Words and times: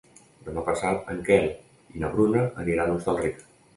Demà 0.45 0.61
passat 0.69 1.11
en 1.15 1.21
Quel 1.29 1.45
i 1.97 2.01
na 2.05 2.09
Bruna 2.17 2.43
aniran 2.65 2.91
a 2.91 2.97
Hostalric. 2.97 3.45